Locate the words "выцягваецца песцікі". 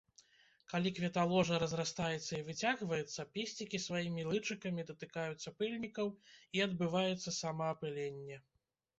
2.47-3.79